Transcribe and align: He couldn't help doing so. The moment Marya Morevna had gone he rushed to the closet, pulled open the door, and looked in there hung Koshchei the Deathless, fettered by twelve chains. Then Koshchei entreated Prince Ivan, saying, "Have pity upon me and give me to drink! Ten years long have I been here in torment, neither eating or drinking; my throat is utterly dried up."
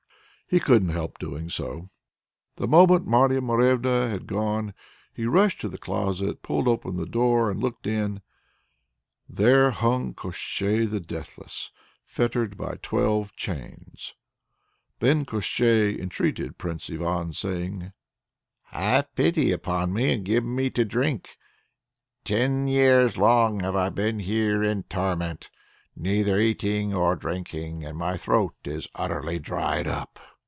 He 0.53 0.59
couldn't 0.59 0.89
help 0.89 1.17
doing 1.17 1.47
so. 1.49 1.87
The 2.57 2.67
moment 2.67 3.07
Marya 3.07 3.39
Morevna 3.39 4.09
had 4.09 4.27
gone 4.27 4.73
he 5.13 5.23
rushed 5.25 5.61
to 5.61 5.69
the 5.69 5.77
closet, 5.77 6.43
pulled 6.43 6.67
open 6.67 6.97
the 6.97 7.05
door, 7.05 7.49
and 7.49 7.61
looked 7.63 7.87
in 7.87 8.21
there 9.29 9.71
hung 9.71 10.13
Koshchei 10.13 10.83
the 10.89 10.99
Deathless, 10.99 11.71
fettered 12.03 12.57
by 12.57 12.75
twelve 12.81 13.33
chains. 13.37 14.13
Then 14.99 15.23
Koshchei 15.23 15.97
entreated 15.97 16.57
Prince 16.57 16.89
Ivan, 16.89 17.31
saying, 17.31 17.93
"Have 18.73 19.15
pity 19.15 19.53
upon 19.53 19.93
me 19.93 20.11
and 20.11 20.25
give 20.25 20.43
me 20.43 20.69
to 20.71 20.83
drink! 20.83 21.29
Ten 22.25 22.67
years 22.67 23.15
long 23.15 23.61
have 23.61 23.77
I 23.77 23.89
been 23.89 24.19
here 24.19 24.61
in 24.61 24.83
torment, 24.83 25.49
neither 25.95 26.41
eating 26.41 26.93
or 26.93 27.15
drinking; 27.15 27.95
my 27.95 28.17
throat 28.17 28.55
is 28.65 28.89
utterly 28.95 29.39
dried 29.39 29.87
up." 29.87 30.19